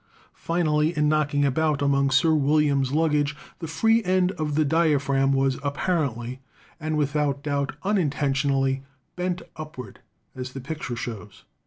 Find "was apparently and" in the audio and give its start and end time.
5.31-6.97